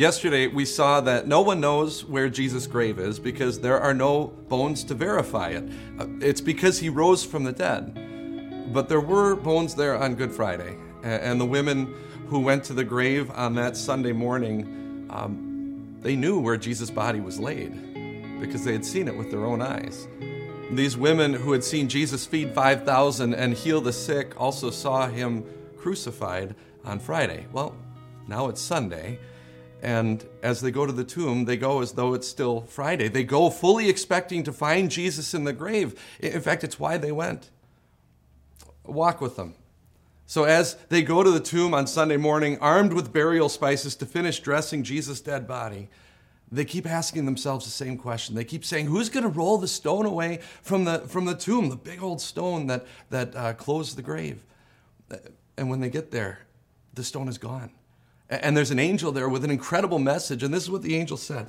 [0.00, 4.28] Yesterday, we saw that no one knows where Jesus' grave is because there are no
[4.48, 5.70] bones to verify it.
[5.98, 8.72] Uh, It's because he rose from the dead.
[8.72, 10.78] But there were bones there on Good Friday.
[11.02, 11.94] And the women
[12.28, 17.20] who went to the grave on that Sunday morning, um, they knew where Jesus' body
[17.20, 20.08] was laid because they had seen it with their own eyes.
[20.70, 25.44] These women who had seen Jesus feed 5,000 and heal the sick also saw him
[25.76, 26.54] crucified
[26.86, 27.48] on Friday.
[27.52, 27.76] Well,
[28.26, 29.18] now it's Sunday.
[29.82, 33.08] And as they go to the tomb, they go as though it's still Friday.
[33.08, 35.98] They go fully expecting to find Jesus in the grave.
[36.20, 37.50] In fact, it's why they went.
[38.84, 39.54] Walk with them.
[40.26, 44.06] So, as they go to the tomb on Sunday morning, armed with burial spices to
[44.06, 45.88] finish dressing Jesus' dead body,
[46.52, 48.34] they keep asking themselves the same question.
[48.34, 51.68] They keep saying, Who's going to roll the stone away from the, from the tomb,
[51.68, 54.44] the big old stone that, that uh, closed the grave?
[55.56, 56.40] And when they get there,
[56.94, 57.70] the stone is gone.
[58.30, 60.42] And there's an angel there with an incredible message.
[60.42, 61.48] And this is what the angel said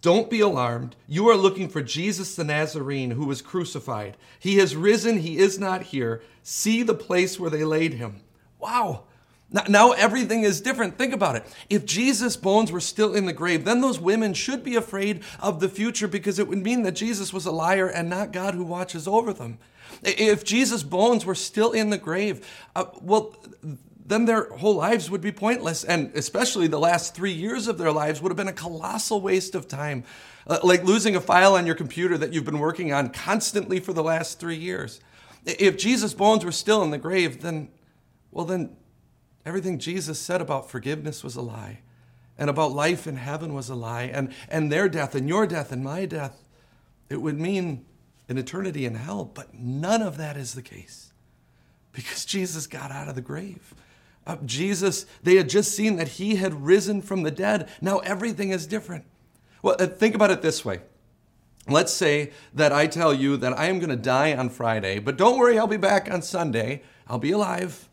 [0.00, 0.96] Don't be alarmed.
[1.06, 4.16] You are looking for Jesus the Nazarene who was crucified.
[4.38, 5.18] He has risen.
[5.18, 6.22] He is not here.
[6.42, 8.22] See the place where they laid him.
[8.58, 9.04] Wow.
[9.50, 10.98] Now, now everything is different.
[10.98, 11.44] Think about it.
[11.70, 15.60] If Jesus' bones were still in the grave, then those women should be afraid of
[15.60, 18.64] the future because it would mean that Jesus was a liar and not God who
[18.64, 19.58] watches over them.
[20.02, 23.36] If Jesus' bones were still in the grave, uh, well,
[24.08, 25.84] then their whole lives would be pointless.
[25.84, 29.54] And especially the last three years of their lives would have been a colossal waste
[29.54, 30.04] of time.
[30.46, 33.92] Uh, like losing a file on your computer that you've been working on constantly for
[33.92, 35.00] the last three years.
[35.44, 37.68] If Jesus' bones were still in the grave, then,
[38.30, 38.74] well, then
[39.44, 41.80] everything Jesus said about forgiveness was a lie.
[42.38, 44.04] And about life in heaven was a lie.
[44.04, 46.42] And, and their death and your death and my death,
[47.10, 47.84] it would mean
[48.30, 49.26] an eternity in hell.
[49.26, 51.12] But none of that is the case
[51.92, 53.74] because Jesus got out of the grave.
[54.44, 57.68] Jesus, they had just seen that he had risen from the dead.
[57.80, 59.04] Now everything is different.
[59.62, 60.80] Well, uh, think about it this way.
[61.66, 65.18] Let's say that I tell you that I am going to die on Friday, but
[65.18, 66.82] don't worry, I'll be back on Sunday.
[67.06, 67.88] I'll be alive.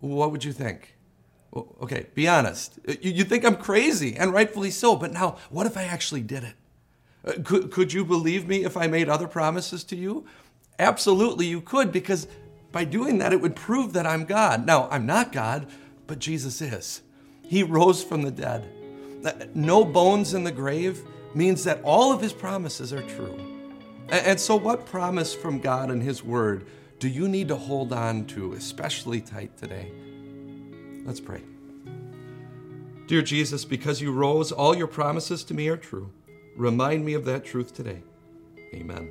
[0.00, 0.94] What would you think?
[1.54, 2.78] Okay, be honest.
[2.88, 6.44] Uh, You, think I'm crazy, and rightfully so, but now, what if I actually did
[6.44, 6.54] it?
[7.26, 10.26] Uh, could you believe me if I made other promises to you?
[10.78, 12.28] Absolutely, you could, because
[12.72, 14.66] by doing that, it would prove that I'm God.
[14.66, 15.66] Now, I'm not God,
[16.06, 17.02] but Jesus is.
[17.42, 18.68] He rose from the dead.
[19.24, 21.02] Uh, No bones in the grave
[21.34, 23.38] means that all of his promises are true.
[24.10, 26.66] And so, what promise from God and his word
[26.98, 29.92] do you need to hold on to especially tight today?
[31.04, 31.42] Let's pray.
[33.06, 36.10] Dear Jesus, because you rose, all your promises to me are true.
[36.56, 38.02] Remind me of that truth today.
[38.74, 39.10] Amen.